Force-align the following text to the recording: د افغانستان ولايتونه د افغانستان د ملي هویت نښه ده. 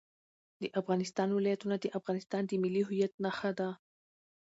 د 0.61 0.63
افغانستان 0.79 1.29
ولايتونه 1.31 1.75
د 1.79 1.85
افغانستان 1.99 2.41
د 2.45 2.51
ملي 2.63 2.81
هویت 2.87 3.13
نښه 3.23 3.51
ده. 3.59 3.69